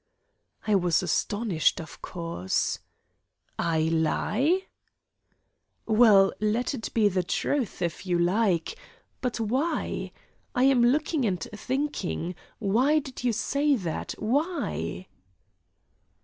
[0.65, 2.79] I was astonished, of course.
[3.59, 4.65] "I lie?"
[5.85, 8.75] "Well, let it be the truth, if you like,
[9.21, 10.11] but why?
[10.55, 12.33] I am looking and thinking.
[12.57, 14.15] Why did you say that?
[14.17, 15.05] Why?"